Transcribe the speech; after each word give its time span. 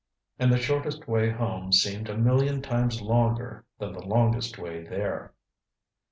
And 0.39 0.51
the 0.51 0.57
shortest 0.57 1.07
way 1.07 1.29
home 1.29 1.71
seemed 1.71 2.09
a 2.09 2.17
million 2.17 2.63
times 2.63 3.03
longer 3.03 3.65
than 3.77 3.93
the 3.93 4.01
longest 4.03 4.57
way 4.57 4.81
there. 4.83 5.35